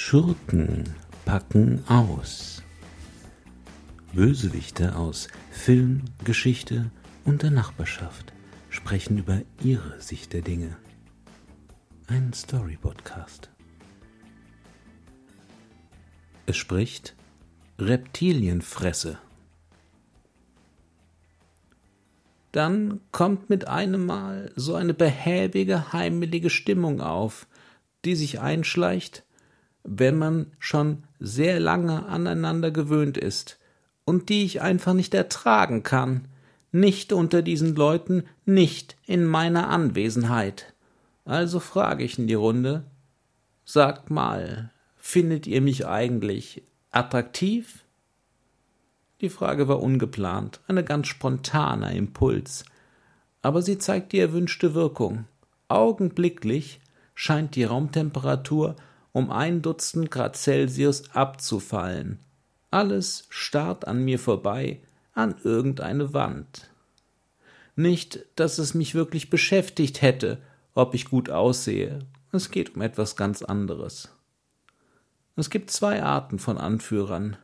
Schurken 0.00 0.84
packen 1.24 1.82
aus. 1.88 2.62
Bösewichte 4.12 4.94
aus 4.94 5.26
Film, 5.50 6.04
Geschichte 6.24 6.92
und 7.24 7.42
der 7.42 7.50
Nachbarschaft 7.50 8.32
sprechen 8.70 9.18
über 9.18 9.42
ihre 9.60 10.00
Sicht 10.00 10.32
der 10.32 10.42
Dinge. 10.42 10.76
Ein 12.06 12.32
Story-Podcast. 12.32 13.50
Es 16.46 16.56
spricht 16.56 17.16
Reptilienfresse. 17.80 19.18
Dann 22.52 23.00
kommt 23.10 23.50
mit 23.50 23.66
einem 23.66 24.06
Mal 24.06 24.52
so 24.54 24.76
eine 24.76 24.94
behäbige, 24.94 25.92
heimelige 25.92 26.50
Stimmung 26.50 27.00
auf, 27.00 27.48
die 28.04 28.14
sich 28.14 28.40
einschleicht, 28.40 29.24
wenn 29.84 30.18
man 30.18 30.52
schon 30.58 31.04
sehr 31.18 31.60
lange 31.60 32.06
aneinander 32.06 32.70
gewöhnt 32.70 33.16
ist 33.16 33.58
und 34.04 34.28
die 34.28 34.44
ich 34.44 34.62
einfach 34.62 34.94
nicht 34.94 35.14
ertragen 35.14 35.82
kann, 35.82 36.28
nicht 36.72 37.12
unter 37.12 37.42
diesen 37.42 37.74
Leuten, 37.74 38.24
nicht 38.44 38.96
in 39.06 39.24
meiner 39.24 39.68
Anwesenheit. 39.68 40.74
Also 41.24 41.60
frage 41.60 42.04
ich 42.04 42.18
in 42.18 42.26
die 42.26 42.34
Runde, 42.34 42.84
sagt 43.64 44.10
mal, 44.10 44.70
findet 44.96 45.46
ihr 45.46 45.60
mich 45.60 45.86
eigentlich 45.86 46.62
attraktiv? 46.90 47.84
Die 49.20 49.30
Frage 49.30 49.68
war 49.68 49.82
ungeplant, 49.82 50.60
ein 50.68 50.82
ganz 50.84 51.08
spontaner 51.08 51.92
Impuls, 51.92 52.64
aber 53.42 53.62
sie 53.62 53.78
zeigt 53.78 54.12
die 54.12 54.20
erwünschte 54.20 54.74
Wirkung. 54.74 55.24
Augenblicklich 55.68 56.80
scheint 57.14 57.56
die 57.56 57.64
Raumtemperatur 57.64 58.76
um 59.12 59.30
ein 59.30 59.62
Dutzend 59.62 60.10
Grad 60.10 60.36
Celsius 60.36 61.10
abzufallen. 61.14 62.20
Alles 62.70 63.26
starrt 63.30 63.86
an 63.86 64.04
mir 64.04 64.18
vorbei, 64.18 64.80
an 65.14 65.34
irgendeine 65.42 66.12
Wand. 66.12 66.70
Nicht, 67.76 68.26
dass 68.36 68.58
es 68.58 68.74
mich 68.74 68.94
wirklich 68.94 69.30
beschäftigt 69.30 70.02
hätte, 70.02 70.38
ob 70.74 70.94
ich 70.94 71.06
gut 71.06 71.30
aussehe. 71.30 72.00
Es 72.32 72.50
geht 72.50 72.74
um 72.74 72.82
etwas 72.82 73.16
ganz 73.16 73.42
anderes. 73.42 74.10
Es 75.36 75.50
gibt 75.50 75.70
zwei 75.70 76.02
Arten 76.02 76.38
von 76.38 76.58
Anführern. 76.58 77.36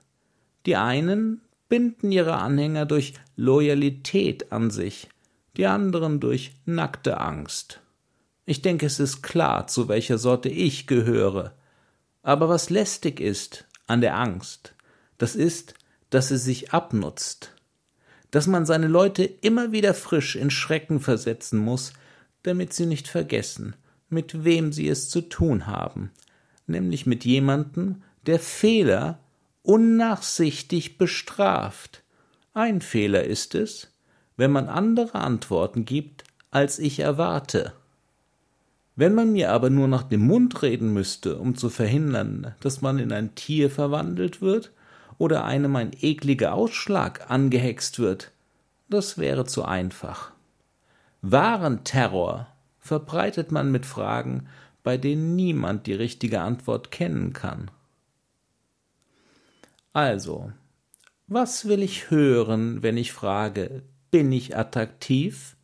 Die 0.67 0.77
einen 0.77 1.41
binden 1.69 2.13
ihre 2.13 2.37
Anhänger 2.37 2.87
durch 2.87 3.15
Loyalität 3.37 4.53
an 4.53 4.71
sich, 4.71 5.09
die 5.57 5.67
anderen 5.67 6.21
durch 6.21 6.53
nackte 6.65 7.21
Angst. 7.21 7.81
Ich 8.47 8.63
denke, 8.63 8.87
es 8.87 9.01
ist 9.01 9.23
klar, 9.23 9.67
zu 9.69 9.89
welcher 9.89 10.19
Sorte 10.19 10.49
ich 10.49 10.87
gehöre. 10.87 11.55
Aber 12.25 12.49
was 12.49 12.71
lästig 12.71 13.21
ist 13.21 13.67
an 13.87 14.01
der 14.01 14.17
Angst, 14.17 14.75
das 15.19 15.37
ist, 15.37 15.75
dass 16.09 16.29
sie 16.29 16.39
sich 16.39 16.73
abnutzt, 16.73 17.55
dass 18.31 18.47
man 18.47 18.65
seine 18.65 18.89
Leute 18.89 19.25
immer 19.25 19.73
wieder 19.73 19.93
frisch 19.93 20.35
in 20.35 20.51
Schrecken 20.51 21.01
versetzen 21.01 21.59
muss, 21.59 21.93
damit 22.43 22.73
sie 22.73 22.87
nicht 22.87 23.09
vergessen, 23.09 23.77
mit 24.09 24.43
wem 24.43 24.73
sie 24.73 24.89
es 24.89 25.11
zu 25.11 25.21
tun 25.21 25.67
haben, 25.67 26.13
nämlich 26.67 27.05
mit 27.05 27.27
jemandem, 27.27 28.03
der 28.25 28.41
Fehler 28.41 29.21
unnachsichtig 29.63 30.97
bestraft. 30.97 32.03
Ein 32.55 32.81
Fehler 32.81 33.25
ist 33.25 33.55
es, 33.55 33.93
wenn 34.39 34.51
man 34.51 34.69
andere 34.71 35.17
Antworten 35.17 35.85
gibt, 35.85 36.25
als 36.51 36.79
ich 36.79 37.01
erwarte. 37.01 37.75
Wenn 38.97 39.15
man 39.15 39.33
mir 39.33 39.51
aber 39.51 39.71
nur 39.71 39.89
nach 39.89 40.05
dem 40.05 40.27
Mund 40.27 40.63
reden 40.63 40.93
müsste, 40.93 41.39
um 41.39 41.57
zu 41.57 41.69
verhindern, 41.69 42.55
dass 42.61 42.81
man 42.81 42.99
in 42.99 43.13
ein 43.13 43.35
Tier 43.35 43.71
verwandelt 43.71 44.41
wird 44.41 44.73
oder 45.19 45.45
einem 45.45 45.75
ein 45.77 45.91
ekliger 46.01 46.55
Ausschlag 46.55 47.29
angehext 47.31 47.99
wird, 47.99 48.31
das 48.89 49.19
wäre 49.19 49.47
zu 49.47 49.65
einfach. 49.65 50.31
Wahren 51.23 51.83
Terror 51.85 52.47
verbreitet 52.79 53.51
man 53.51 53.73
mit 53.73 53.87
Fragen, 53.87 54.47
bei 54.85 54.97
denen 54.97 55.35
niemand 55.35 55.87
die 55.87 55.95
richtige 55.95 56.43
Antwort 56.43 56.91
kennen 56.91 57.33
kann. 57.33 57.71
Also, 59.93 60.53
was 61.27 61.67
will 61.67 61.83
ich 61.83 62.11
hören, 62.11 62.83
wenn 62.83 62.97
ich 62.97 63.13
frage, 63.13 63.83
bin 64.11 64.31
ich 64.31 64.57
attraktiv? 64.57 65.57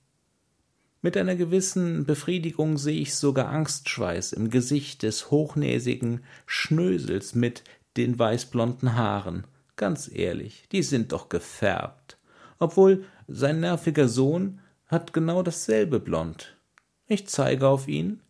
Mit 1.03 1.17
einer 1.17 1.35
gewissen 1.35 2.05
Befriedigung 2.05 2.77
sehe 2.77 3.01
ich 3.01 3.15
sogar 3.15 3.49
Angstschweiß 3.49 4.33
im 4.33 4.51
Gesicht 4.51 5.03
des 5.03 5.31
hochnäsigen 5.31 6.23
Schnösels 6.45 7.35
mit 7.35 7.65
den 7.97 8.19
weißblonden 8.19 8.97
Haaren. 8.97 9.47
Ganz 9.77 10.11
ehrlich, 10.13 10.69
die 10.73 10.83
sind 10.83 11.13
doch 11.13 11.31
gefärbt. 11.31 12.19
Obwohl 12.59 13.05
sein 13.27 13.61
nerviger 13.61 14.09
Sohn 14.09 14.61
hat 14.87 15.15
genau 15.15 15.43
dasselbe 15.43 16.01
Blond. 16.01 16.59
Ich 17.07 17.27
zeige 17.29 17.67
auf 17.67 17.89
ihn, 17.89 18.21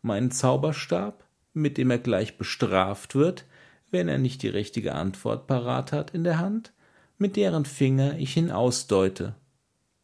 meinen 0.00 0.30
Zauberstab, 0.30 1.24
mit 1.52 1.78
dem 1.78 1.90
er 1.90 1.98
gleich 1.98 2.38
bestraft 2.38 3.16
wird, 3.16 3.44
wenn 3.90 4.06
er 4.06 4.18
nicht 4.18 4.42
die 4.42 4.48
richtige 4.48 4.94
Antwort 4.94 5.48
parat 5.48 5.90
hat 5.90 6.12
in 6.12 6.22
der 6.22 6.38
Hand, 6.38 6.72
mit 7.18 7.34
deren 7.34 7.64
Finger 7.64 8.16
ich 8.18 8.36
ihn 8.36 8.52
ausdeute. 8.52 9.34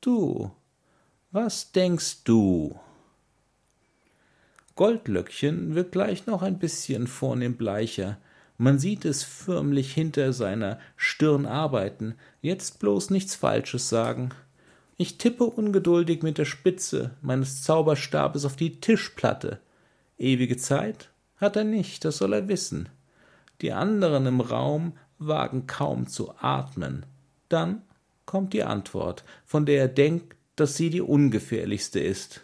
Du, 0.01 0.51
was 1.37 1.71
denkst 1.71 2.25
du? 2.25 2.81
Goldlöckchen 4.75 5.75
wird 5.75 5.93
gleich 5.93 6.27
noch 6.27 6.41
ein 6.41 6.59
bisschen 6.59 7.07
vornehm 7.07 7.59
bleicher. 7.59 8.17
Man 8.57 8.79
sieht 8.79 9.05
es 9.05 9.23
förmlich 9.23 9.93
hinter 9.93 10.33
seiner 10.33 10.79
Stirn 10.97 11.45
arbeiten. 11.45 12.15
Jetzt 12.41 12.79
bloß 12.79 13.11
nichts 13.11 13.35
Falsches 13.35 13.91
sagen. 13.91 14.31
Ich 14.97 15.19
tippe 15.19 15.45
ungeduldig 15.45 16.23
mit 16.23 16.39
der 16.39 16.47
Spitze 16.47 17.11
meines 17.21 17.63
Zauberstabes 17.63 18.47
auf 18.47 18.57
die 18.57 18.81
Tischplatte. 18.81 19.61
Ewige 20.17 20.57
Zeit 20.57 21.11
hat 21.37 21.57
er 21.57 21.65
nicht, 21.65 22.07
das 22.07 22.17
soll 22.17 22.33
er 22.33 22.49
wissen. 22.49 22.89
Die 23.61 23.73
anderen 23.73 24.25
im 24.25 24.41
Raum 24.41 24.95
wagen 25.19 25.67
kaum 25.67 26.07
zu 26.07 26.33
atmen. 26.39 27.05
Dann 27.51 27.83
kommt 28.25 28.55
die 28.55 28.63
Antwort, 28.63 29.23
von 29.45 29.67
der 29.67 29.83
er 29.83 29.89
denkt, 29.89 30.33
dass 30.57 30.77
sie 30.77 30.91
die 30.91 31.03
ungefährlichste 31.03 32.01
ist. 32.01 32.43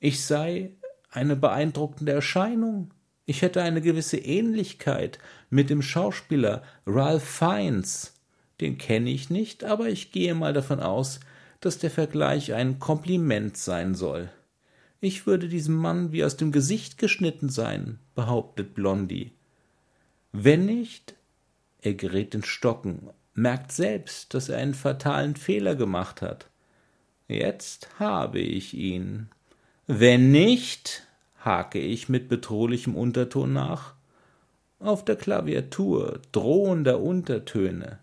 Ich 0.00 0.24
sei 0.24 0.70
eine 1.10 1.36
beeindruckende 1.36 2.12
Erscheinung. 2.12 2.92
Ich 3.26 3.42
hätte 3.42 3.62
eine 3.62 3.80
gewisse 3.80 4.18
Ähnlichkeit 4.18 5.18
mit 5.50 5.70
dem 5.70 5.82
Schauspieler 5.82 6.62
Ralph 6.86 7.24
Fiennes. 7.24 8.14
Den 8.60 8.78
kenne 8.78 9.10
ich 9.10 9.30
nicht, 9.30 9.64
aber 9.64 9.88
ich 9.88 10.12
gehe 10.12 10.34
mal 10.34 10.52
davon 10.52 10.80
aus, 10.80 11.20
dass 11.60 11.78
der 11.78 11.90
Vergleich 11.90 12.52
ein 12.52 12.78
Kompliment 12.78 13.56
sein 13.56 13.94
soll. 13.94 14.30
Ich 15.00 15.26
würde 15.26 15.48
diesem 15.48 15.74
Mann 15.74 16.12
wie 16.12 16.24
aus 16.24 16.36
dem 16.36 16.52
Gesicht 16.52 16.98
geschnitten 16.98 17.48
sein, 17.48 17.98
behauptet 18.14 18.74
Blondie. 18.74 19.32
Wenn 20.32 20.66
nicht, 20.66 21.14
er 21.80 21.94
gerät 21.94 22.34
in 22.34 22.44
Stocken, 22.44 23.10
merkt 23.34 23.72
selbst, 23.72 24.34
dass 24.34 24.48
er 24.48 24.58
einen 24.58 24.74
fatalen 24.74 25.36
Fehler 25.36 25.74
gemacht 25.74 26.22
hat. 26.22 26.48
Jetzt 27.28 27.88
habe 27.98 28.38
ich 28.38 28.74
ihn. 28.74 29.28
Wenn 29.86 30.30
nicht, 30.30 31.06
hake 31.44 31.78
ich 31.78 32.08
mit 32.08 32.28
bedrohlichem 32.28 32.94
Unterton 32.94 33.52
nach. 33.52 33.94
Auf 34.78 35.04
der 35.04 35.16
Klaviatur 35.16 36.20
drohender 36.32 37.00
Untertöne 37.00 37.98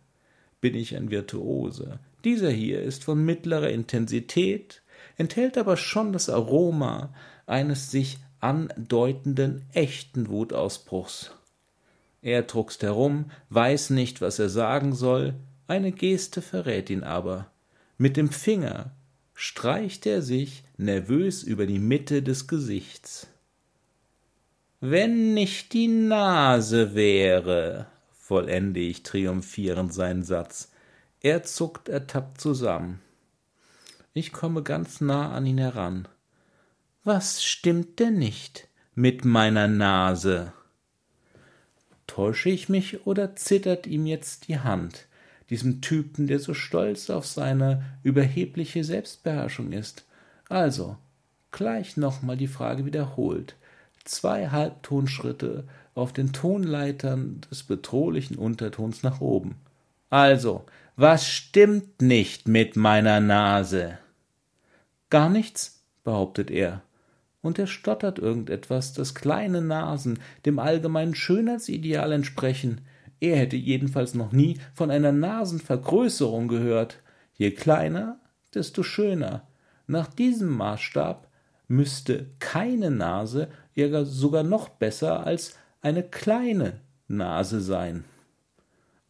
bin 0.60 0.76
ich 0.76 0.96
ein 0.96 1.12
Virtuose. 1.12 2.00
Dieser 2.24 2.50
hier 2.50 2.82
ist 2.82 3.04
von 3.04 3.24
mittlerer 3.24 3.70
Intensität, 3.70 4.82
enthält 5.18 5.58
aber 5.58 5.78
schon 5.78 6.14
das 6.14 6.30
Aroma 6.30 7.14
eines 7.46 7.92
sich 7.92 8.20
andeutenden 8.40 9.64
echten 9.74 10.30
Wutausbruchs. 10.30 11.32
Er 12.24 12.44
druckst 12.44 12.84
herum, 12.84 13.32
weiß 13.50 13.92
nicht, 13.92 14.22
was 14.22 14.40
er 14.40 14.50
sagen 14.50 14.94
soll, 14.94 15.36
eine 15.68 15.92
Geste 15.92 16.42
verrät 16.42 16.90
ihn 16.90 17.04
aber. 17.04 17.52
Mit 17.98 18.18
dem 18.18 18.30
Finger 18.30 18.92
streicht 19.34 20.06
er 20.06 20.22
sich 20.22 20.64
nervös 20.78 21.44
über 21.44 21.66
die 21.66 21.80
Mitte 21.80 22.22
des 22.24 22.48
Gesichts. 22.48 23.28
Wenn 24.80 25.34
nicht 25.34 25.74
die 25.74 25.88
Nase 25.88 26.96
wäre, 26.96 27.88
vollende 28.12 28.80
ich 28.80 29.04
triumphierend 29.04 29.94
seinen 29.94 30.24
Satz. 30.24 30.72
Er 31.20 31.44
zuckt 31.44 31.88
ertappt 31.88 32.42
zusammen. 32.42 33.00
Ich 34.14 34.32
komme 34.32 34.64
ganz 34.64 35.00
nah 35.00 35.32
an 35.32 35.46
ihn 35.46 35.60
heran. 35.60 36.08
Was 37.04 37.44
stimmt 37.44 38.00
denn 38.00 38.18
nicht 38.18 38.68
mit 38.96 39.24
meiner 39.24 39.68
Nase? 39.68 40.54
Täusche 42.08 42.50
ich 42.50 42.68
mich 42.68 43.06
oder 43.06 43.36
zittert 43.36 43.88
ihm 43.88 44.06
jetzt 44.06 44.48
die 44.48 44.60
Hand? 44.60 45.08
Diesem 45.52 45.82
Typen, 45.82 46.26
der 46.26 46.40
so 46.40 46.56
stolz 46.56 47.12
auf 47.12 47.28
seine 47.28 47.84
überhebliche 48.02 48.84
Selbstbeherrschung 48.84 49.74
ist. 49.74 50.06
Also, 50.50 50.98
gleich 51.52 51.98
nochmal 51.98 52.38
die 52.38 52.48
Frage 52.48 52.86
wiederholt. 52.86 53.56
Zwei 54.04 54.48
Halbtonschritte 54.50 55.66
auf 55.94 56.14
den 56.14 56.34
Tonleitern 56.34 57.42
des 57.52 57.64
bedrohlichen 57.64 58.38
Untertons 58.38 59.04
nach 59.04 59.22
oben. 59.22 59.58
Also, 60.10 60.66
was 60.96 61.28
stimmt 61.28 62.02
nicht 62.02 62.48
mit 62.48 62.76
meiner 62.76 63.20
Nase? 63.20 63.98
Gar 65.10 65.30
nichts, 65.30 65.84
behauptet 66.04 66.50
er, 66.50 66.82
und 67.42 67.60
er 67.60 67.68
stottert 67.68 68.20
irgendetwas, 68.20 68.94
dass 68.94 69.16
kleine 69.16 69.62
Nasen 69.62 70.20
dem 70.46 70.60
allgemeinen 70.60 71.16
Schönheitsideal 71.16 72.12
entsprechen. 72.12 72.82
Er 73.22 73.38
hätte 73.38 73.56
jedenfalls 73.56 74.16
noch 74.16 74.34
nie 74.34 74.58
von 74.74 74.92
einer 74.92 75.12
Nasenvergrößerung 75.12 76.48
gehört. 76.48 76.98
Je 77.36 77.52
kleiner, 77.52 78.20
desto 78.54 78.84
schöner. 78.84 79.48
Nach 79.88 80.08
diesem 80.08 80.50
Maßstab 80.50 81.28
müsste 81.68 82.32
keine 82.40 82.92
Nase 82.92 83.48
sogar 84.04 84.44
noch 84.44 84.70
besser 84.70 85.26
als 85.26 85.56
eine 85.82 86.04
kleine 86.04 86.82
Nase 87.08 87.62
sein. 87.62 88.04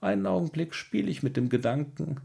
Einen 0.02 0.26
Augenblick 0.26 0.74
spiele 0.76 1.10
ich 1.10 1.24
mit 1.24 1.38
dem 1.38 1.50
Gedanken, 1.50 2.18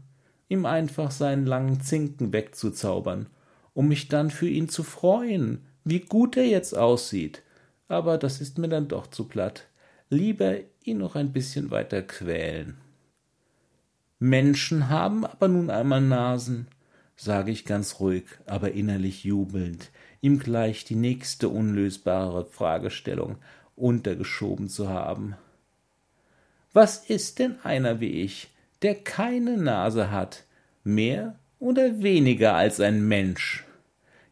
ihm 0.49 0.65
einfach 0.65 1.11
seinen 1.11 1.45
langen 1.45 1.79
Zinken 1.79 2.33
wegzuzaubern, 2.33 3.27
um 3.73 3.87
mich 3.87 4.09
dann 4.09 4.29
für 4.29 4.49
ihn 4.49 4.67
zu 4.67 4.83
freuen, 4.83 5.65
wie 5.83 6.01
gut 6.01 6.35
er 6.35 6.45
jetzt 6.47 6.77
aussieht. 6.77 7.43
Aber 7.87 8.17
das 8.17 8.41
ist 8.41 8.57
mir 8.57 8.67
dann 8.67 8.89
doch 8.89 9.07
zu 9.07 9.25
platt. 9.25 9.67
Lieber 10.09 10.57
ihn 10.83 10.99
noch 10.99 11.15
ein 11.15 11.33
bisschen 11.33 11.69
weiter 11.69 12.01
quälen. 12.01 12.77
Menschen 14.19 14.89
haben 14.89 15.25
aber 15.25 15.47
nun 15.47 15.69
einmal 15.69 16.01
Nasen, 16.01 16.67
sage 17.15 17.51
ich 17.51 17.65
ganz 17.65 17.99
ruhig, 17.99 18.25
aber 18.45 18.71
innerlich 18.71 19.23
jubelnd, 19.23 19.91
ihm 20.21 20.39
gleich 20.39 20.85
die 20.85 20.95
nächste 20.95 21.49
unlösbare 21.49 22.45
Fragestellung 22.45 23.37
untergeschoben 23.75 24.69
zu 24.69 24.89
haben. 24.89 25.35
Was 26.73 27.09
ist 27.09 27.39
denn 27.39 27.59
einer 27.63 27.99
wie 27.99 28.21
ich, 28.21 28.49
der 28.81 28.95
keine 28.95 29.57
Nase 29.57 30.11
hat, 30.11 30.45
mehr 30.83 31.37
oder 31.59 32.01
weniger 32.01 32.53
als 32.55 32.79
ein 32.79 33.07
Mensch? 33.07 33.65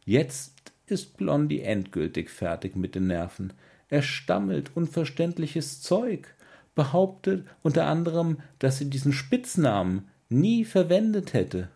Jetzt 0.04 0.72
ist 0.86 1.16
Blondie 1.16 1.62
endgültig 1.62 2.30
fertig 2.30 2.76
mit 2.76 2.94
den 2.94 3.08
Nerven. 3.08 3.52
Er 3.88 4.02
stammelt 4.02 4.72
unverständliches 4.74 5.80
Zeug, 5.80 6.34
behauptet 6.74 7.46
unter 7.62 7.86
anderem, 7.86 8.38
dass 8.58 8.78
sie 8.78 8.90
diesen 8.90 9.12
Spitznamen 9.12 10.08
nie 10.28 10.64
verwendet 10.64 11.32
hätte. 11.32 11.68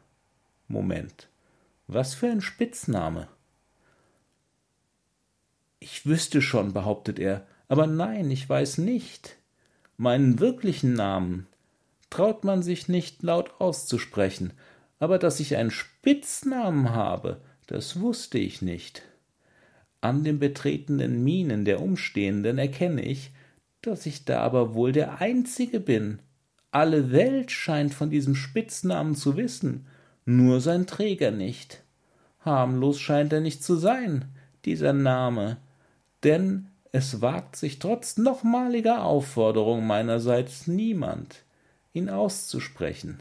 Moment. 0.68 1.28
Was 1.86 2.14
für 2.14 2.28
ein 2.28 2.40
Spitzname? 2.40 3.28
Ich 5.80 6.06
wüsste 6.06 6.42
schon, 6.42 6.72
behauptet 6.72 7.18
er, 7.18 7.46
aber 7.68 7.86
nein, 7.86 8.30
ich 8.30 8.48
weiß 8.48 8.78
nicht. 8.78 9.36
Meinen 9.96 10.38
wirklichen 10.38 10.94
Namen 10.94 11.46
traut 12.10 12.44
man 12.44 12.62
sich 12.62 12.88
nicht 12.88 13.22
laut 13.22 13.60
auszusprechen, 13.60 14.52
aber 14.98 15.18
dass 15.18 15.40
ich 15.40 15.56
einen 15.56 15.70
Spitznamen 15.70 16.90
habe, 16.90 17.40
das 17.66 18.00
wusste 18.00 18.38
ich 18.38 18.62
nicht. 18.62 19.02
An 20.00 20.24
den 20.24 20.38
betretenen 20.38 21.22
Mienen 21.22 21.64
der 21.64 21.80
Umstehenden 21.80 22.58
erkenne 22.58 23.02
ich, 23.02 23.32
dass 23.82 24.06
ich 24.06 24.24
da 24.24 24.40
aber 24.40 24.74
wohl 24.74 24.92
der 24.92 25.20
Einzige 25.20 25.80
bin. 25.80 26.20
Alle 26.70 27.10
Welt 27.10 27.50
scheint 27.50 27.92
von 27.92 28.10
diesem 28.10 28.34
Spitznamen 28.34 29.14
zu 29.14 29.36
wissen, 29.36 29.86
nur 30.24 30.60
sein 30.60 30.86
Träger 30.86 31.30
nicht. 31.30 31.82
Harmlos 32.40 33.00
scheint 33.00 33.32
er 33.32 33.40
nicht 33.40 33.62
zu 33.62 33.76
sein, 33.76 34.26
dieser 34.64 34.92
Name, 34.92 35.58
denn 36.22 36.68
es 36.92 37.20
wagt 37.20 37.56
sich 37.56 37.78
trotz 37.78 38.16
nochmaliger 38.16 39.04
Aufforderung 39.04 39.86
meinerseits 39.86 40.66
niemand, 40.66 41.42
ihn 41.92 42.08
auszusprechen. 42.08 43.18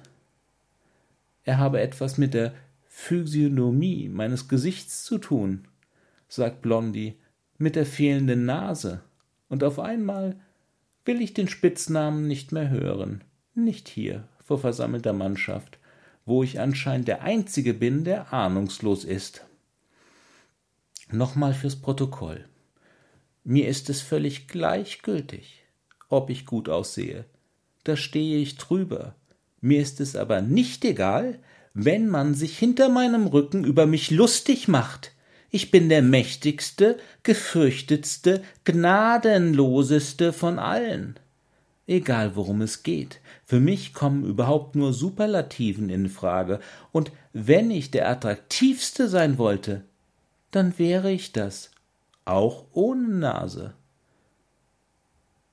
Er 1.44 1.58
habe 1.58 1.81
etwas 1.81 2.18
mit 2.18 2.34
der 2.34 2.54
Physiognomie 2.88 4.10
meines 4.10 4.48
Gesichts 4.48 5.04
zu 5.04 5.18
tun, 5.18 5.68
sagt 6.30 6.62
Blondie, 6.62 7.16
mit 7.58 7.76
der 7.76 7.86
fehlenden 7.86 8.46
Nase, 8.46 9.02
und 9.50 9.64
auf 9.64 9.80
einmal 9.80 10.40
will 11.04 11.22
ich 11.22 11.34
den 11.34 11.50
Spitznamen 11.50 12.28
nicht 12.28 12.52
mehr 12.52 12.70
hören, 12.70 13.24
nicht 13.56 13.90
hier 13.90 14.28
vor 14.46 14.60
versammelter 14.60 15.12
Mannschaft, 15.12 15.80
wo 16.26 16.44
ich 16.44 16.60
anscheinend 16.60 17.08
der 17.08 17.24
Einzige 17.24 17.74
bin, 17.74 18.04
der 18.04 18.31
ahnungslos 18.31 19.04
ist. 19.04 19.46
Nochmal 21.12 21.54
fürs 21.54 21.76
Protokoll. 21.76 22.46
Mir 23.44 23.68
ist 23.68 23.90
es 23.90 24.02
völlig 24.02 24.48
gleichgültig, 24.48 25.64
ob 26.08 26.30
ich 26.30 26.46
gut 26.46 26.70
aussehe. 26.70 27.26
Da 27.84 27.96
stehe 27.96 28.38
ich 28.38 28.58
drüber. 28.58 29.16
Mir 29.62 29.81
ist 29.81 30.00
es 30.00 30.16
aber 30.16 30.42
nicht 30.42 30.86
egal, 30.86 31.40
wenn 31.74 32.08
man 32.08 32.36
sich 32.36 32.58
hinter 32.58 32.90
meinem 32.90 33.26
Rücken 33.26 33.64
über 33.64 33.88
mich 33.88 34.12
lustig 34.12 34.68
macht. 34.68 35.14
Ich 35.51 35.72
bin 35.72 35.90
der 35.90 36.01
mächtigste, 36.01 37.00
gefürchtetste, 37.24 38.44
gnadenloseste 38.66 40.31
von 40.31 40.60
allen. 40.60 41.16
Egal 41.88 42.36
worum 42.36 42.62
es 42.62 42.84
geht, 42.84 43.19
für 43.46 43.60
mich 43.60 43.94
kommen 43.94 44.24
überhaupt 44.24 44.75
nur 44.75 44.94
Superlativen 44.94 45.90
in 45.90 46.07
Frage, 46.07 46.60
und 46.92 47.12
wenn 47.34 47.72
ich 47.72 47.90
der 47.90 48.07
attraktivste 48.07 49.07
sein 49.07 49.40
wollte, 49.40 49.84
dann 50.51 50.78
wäre 50.78 51.12
ich 51.12 51.31
das, 51.31 51.72
auch 52.25 52.66
ohne 52.74 53.07
Nase. 53.07 53.74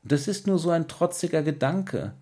Das 0.05 0.29
ist 0.29 0.47
nur 0.47 0.59
so 0.59 0.69
ein 0.69 0.89
trotziger 0.89 1.43
Gedanke, 1.43 2.13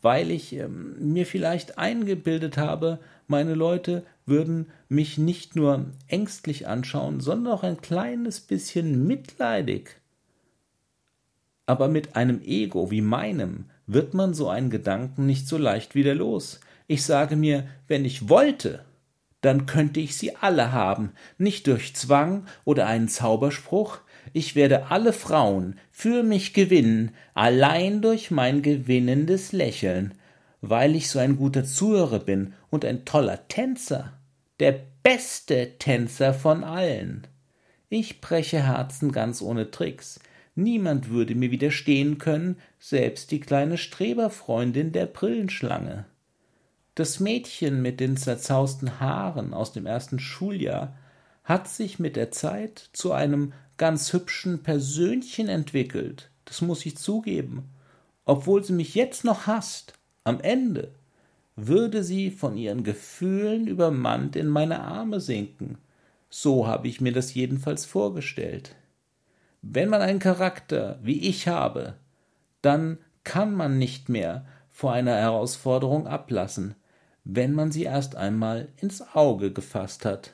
weil 0.00 0.30
ich 0.30 0.54
ähm, 0.54 1.12
mir 1.12 1.26
vielleicht 1.26 1.78
eingebildet 1.78 2.56
habe, 2.56 2.98
meine 3.26 3.54
Leute 3.54 4.04
würden 4.24 4.70
mich 4.88 5.18
nicht 5.18 5.54
nur 5.54 5.86
ängstlich 6.08 6.66
anschauen, 6.66 7.20
sondern 7.20 7.52
auch 7.52 7.62
ein 7.62 7.80
kleines 7.80 8.40
bisschen 8.40 9.06
mitleidig. 9.06 10.00
Aber 11.66 11.88
mit 11.88 12.16
einem 12.16 12.40
Ego 12.42 12.90
wie 12.90 13.02
meinem 13.02 13.66
wird 13.86 14.14
man 14.14 14.34
so 14.34 14.48
einen 14.48 14.70
Gedanken 14.70 15.26
nicht 15.26 15.46
so 15.46 15.58
leicht 15.58 15.94
wieder 15.94 16.14
los. 16.14 16.60
Ich 16.86 17.04
sage 17.04 17.36
mir, 17.36 17.66
wenn 17.88 18.04
ich 18.04 18.28
wollte, 18.28 18.84
dann 19.40 19.66
könnte 19.66 20.00
ich 20.00 20.16
sie 20.16 20.34
alle 20.36 20.72
haben, 20.72 21.12
nicht 21.38 21.66
durch 21.66 21.94
Zwang 21.94 22.46
oder 22.64 22.86
einen 22.86 23.08
Zauberspruch, 23.08 23.98
ich 24.32 24.54
werde 24.54 24.90
alle 24.90 25.12
Frauen 25.12 25.78
für 25.90 26.22
mich 26.22 26.54
gewinnen, 26.54 27.12
allein 27.34 28.02
durch 28.02 28.30
mein 28.30 28.62
gewinnendes 28.62 29.52
Lächeln, 29.52 30.14
weil 30.60 30.94
ich 30.94 31.08
so 31.08 31.18
ein 31.18 31.36
guter 31.36 31.64
Zuhörer 31.64 32.20
bin 32.20 32.54
und 32.70 32.84
ein 32.84 33.04
toller 33.04 33.48
Tänzer, 33.48 34.12
der 34.60 34.80
beste 35.02 35.78
Tänzer 35.78 36.34
von 36.34 36.64
allen. 36.64 37.26
Ich 37.88 38.20
breche 38.20 38.66
Herzen 38.66 39.12
ganz 39.12 39.42
ohne 39.42 39.70
Tricks, 39.70 40.20
niemand 40.54 41.10
würde 41.10 41.34
mir 41.34 41.50
widerstehen 41.50 42.18
können, 42.18 42.56
selbst 42.78 43.30
die 43.30 43.40
kleine 43.40 43.78
Streberfreundin 43.78 44.92
der 44.92 45.06
Brillenschlange. 45.06 46.06
Das 46.96 47.20
Mädchen 47.20 47.82
mit 47.82 48.00
den 48.00 48.16
zerzausten 48.16 49.00
Haaren 49.00 49.52
aus 49.52 49.72
dem 49.72 49.86
ersten 49.86 50.18
Schuljahr 50.18 50.96
hat 51.44 51.68
sich 51.68 51.98
mit 51.98 52.16
der 52.16 52.32
Zeit 52.32 52.90
zu 52.92 53.12
einem 53.12 53.52
ganz 53.76 54.12
hübschen 54.12 54.62
Persönchen 54.62 55.48
entwickelt, 55.48 56.30
das 56.44 56.60
muss 56.60 56.86
ich 56.86 56.96
zugeben. 56.96 57.68
Obwohl 58.24 58.64
sie 58.64 58.72
mich 58.72 58.94
jetzt 58.94 59.24
noch 59.24 59.46
hasst, 59.46 59.94
am 60.24 60.40
Ende 60.40 60.92
würde 61.54 62.04
sie 62.04 62.30
von 62.30 62.56
ihren 62.56 62.84
Gefühlen 62.84 63.66
übermannt 63.66 64.36
in 64.36 64.48
meine 64.48 64.80
Arme 64.80 65.20
sinken. 65.20 65.78
So 66.28 66.66
habe 66.66 66.88
ich 66.88 67.00
mir 67.00 67.12
das 67.12 67.34
jedenfalls 67.34 67.84
vorgestellt. 67.86 68.74
Wenn 69.62 69.88
man 69.88 70.02
einen 70.02 70.18
Charakter 70.18 70.98
wie 71.02 71.20
ich 71.26 71.48
habe, 71.48 71.94
dann 72.62 72.98
kann 73.24 73.54
man 73.54 73.78
nicht 73.78 74.08
mehr 74.08 74.44
vor 74.70 74.92
einer 74.92 75.16
Herausforderung 75.16 76.06
ablassen, 76.06 76.74
wenn 77.24 77.52
man 77.52 77.72
sie 77.72 77.84
erst 77.84 78.14
einmal 78.14 78.68
ins 78.76 79.02
Auge 79.14 79.52
gefasst 79.52 80.04
hat. 80.04 80.32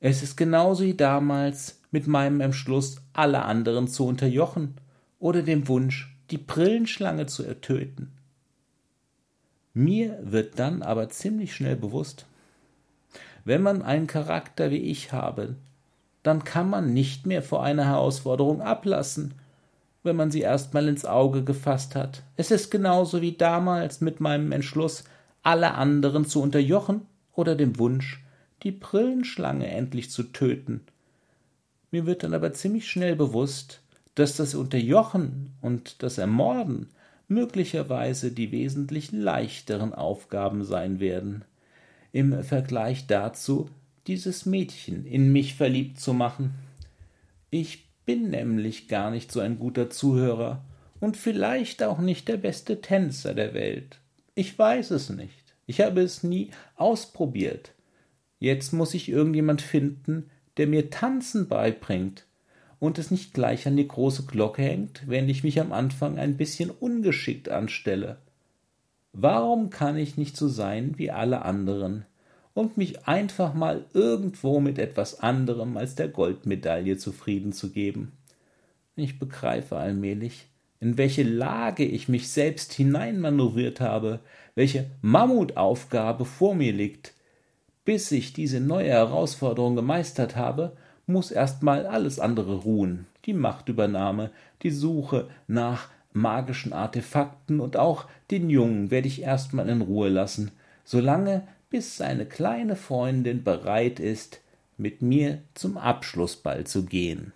Es 0.00 0.22
ist 0.22 0.36
genauso 0.36 0.84
wie 0.84 0.94
damals 0.94 1.80
mit 1.90 2.06
meinem 2.06 2.40
Entschluss, 2.40 3.00
alle 3.12 3.42
anderen 3.42 3.88
zu 3.88 4.06
unterjochen 4.06 4.74
oder 5.18 5.42
dem 5.42 5.66
Wunsch, 5.66 6.16
die 6.30 6.38
Brillenschlange 6.38 7.26
zu 7.26 7.42
ertöten. 7.42 8.12
Mir 9.74 10.18
wird 10.22 10.58
dann 10.58 10.82
aber 10.82 11.08
ziemlich 11.08 11.54
schnell 11.54 11.76
bewusst, 11.76 12.26
wenn 13.44 13.62
man 13.62 13.82
einen 13.82 14.06
Charakter 14.06 14.70
wie 14.70 14.90
ich 14.90 15.12
habe, 15.12 15.56
dann 16.22 16.44
kann 16.44 16.68
man 16.68 16.92
nicht 16.92 17.26
mehr 17.26 17.42
vor 17.42 17.62
einer 17.62 17.86
Herausforderung 17.86 18.60
ablassen, 18.60 19.34
wenn 20.02 20.16
man 20.16 20.30
sie 20.30 20.40
erstmal 20.42 20.86
ins 20.88 21.04
Auge 21.04 21.42
gefasst 21.42 21.94
hat. 21.94 22.22
Es 22.36 22.50
ist 22.50 22.70
genauso 22.70 23.22
wie 23.22 23.32
damals 23.36 24.00
mit 24.00 24.20
meinem 24.20 24.52
Entschluss, 24.52 25.04
alle 25.42 25.74
anderen 25.74 26.26
zu 26.26 26.42
unterjochen 26.42 27.02
oder 27.32 27.54
dem 27.54 27.78
Wunsch, 27.78 28.22
die 28.62 28.72
Brillenschlange 28.72 29.68
endlich 29.68 30.10
zu 30.10 30.24
töten. 30.24 30.80
Mir 31.90 32.06
wird 32.06 32.22
dann 32.22 32.34
aber 32.34 32.52
ziemlich 32.52 32.88
schnell 32.88 33.16
bewusst, 33.16 33.80
dass 34.14 34.36
das 34.36 34.54
Unterjochen 34.54 35.52
und 35.60 36.02
das 36.02 36.18
Ermorden 36.18 36.88
möglicherweise 37.28 38.32
die 38.32 38.50
wesentlich 38.52 39.12
leichteren 39.12 39.94
Aufgaben 39.94 40.64
sein 40.64 40.98
werden. 40.98 41.44
Im 42.12 42.42
Vergleich 42.42 43.06
dazu 43.06 43.68
dieses 44.06 44.46
Mädchen 44.46 45.04
in 45.04 45.30
mich 45.30 45.54
verliebt 45.54 46.00
zu 46.00 46.14
machen. 46.14 46.54
Ich 47.50 47.86
bin 48.06 48.30
nämlich 48.30 48.88
gar 48.88 49.10
nicht 49.10 49.30
so 49.30 49.40
ein 49.40 49.58
guter 49.58 49.90
Zuhörer 49.90 50.64
und 50.98 51.16
vielleicht 51.16 51.82
auch 51.82 51.98
nicht 51.98 52.26
der 52.28 52.38
beste 52.38 52.80
Tänzer 52.80 53.34
der 53.34 53.54
Welt. 53.54 53.98
Ich 54.34 54.58
weiß 54.58 54.90
es 54.92 55.10
nicht. 55.10 55.54
Ich 55.66 55.82
habe 55.82 56.00
es 56.00 56.22
nie 56.22 56.50
ausprobiert. 56.76 57.72
Jetzt 58.38 58.72
muss 58.72 58.94
ich 58.94 59.08
irgendjemand 59.08 59.62
finden, 59.62 60.30
der 60.56 60.66
mir 60.66 60.90
Tanzen 60.90 61.48
beibringt 61.48 62.26
und 62.78 62.98
es 62.98 63.10
nicht 63.10 63.34
gleich 63.34 63.66
an 63.66 63.76
die 63.76 63.88
große 63.88 64.26
Glocke 64.26 64.62
hängt, 64.62 65.08
wenn 65.08 65.28
ich 65.28 65.42
mich 65.44 65.60
am 65.60 65.72
Anfang 65.72 66.18
ein 66.18 66.36
bisschen 66.36 66.70
ungeschickt 66.70 67.48
anstelle. 67.48 68.18
Warum 69.12 69.70
kann 69.70 69.96
ich 69.96 70.16
nicht 70.16 70.36
so 70.36 70.48
sein 70.48 70.94
wie 70.96 71.10
alle 71.10 71.42
anderen 71.42 72.04
und 72.54 72.76
mich 72.76 73.06
einfach 73.08 73.54
mal 73.54 73.84
irgendwo 73.94 74.60
mit 74.60 74.78
etwas 74.78 75.20
anderem 75.20 75.76
als 75.76 75.94
der 75.94 76.08
Goldmedaille 76.08 76.98
zufrieden 76.98 77.52
zu 77.52 77.70
geben? 77.70 78.12
Ich 78.94 79.18
begreife 79.18 79.76
allmählich, 79.76 80.46
in 80.80 80.98
welche 80.98 81.22
Lage 81.22 81.84
ich 81.84 82.08
mich 82.08 82.28
selbst 82.28 82.72
hineinmanövriert 82.72 83.80
habe, 83.80 84.20
welche 84.54 84.90
Mammutaufgabe 85.02 86.24
vor 86.24 86.54
mir 86.54 86.72
liegt. 86.72 87.14
Bis 87.88 88.12
ich 88.12 88.34
diese 88.34 88.60
neue 88.60 88.90
Herausforderung 88.90 89.74
gemeistert 89.74 90.36
habe, 90.36 90.76
muss 91.06 91.30
erstmal 91.30 91.86
alles 91.86 92.20
andere 92.20 92.56
ruhen, 92.56 93.06
die 93.24 93.32
Machtübernahme, 93.32 94.30
die 94.62 94.72
Suche 94.72 95.30
nach 95.46 95.88
magischen 96.12 96.74
Artefakten 96.74 97.60
und 97.60 97.78
auch 97.78 98.04
den 98.30 98.50
Jungen 98.50 98.90
werde 98.90 99.08
ich 99.08 99.22
erstmal 99.22 99.70
in 99.70 99.80
Ruhe 99.80 100.10
lassen, 100.10 100.50
solange 100.84 101.48
bis 101.70 101.96
seine 101.96 102.26
kleine 102.26 102.76
Freundin 102.76 103.42
bereit 103.42 104.00
ist, 104.00 104.42
mit 104.76 105.00
mir 105.00 105.40
zum 105.54 105.78
Abschlussball 105.78 106.64
zu 106.64 106.84
gehen. 106.84 107.32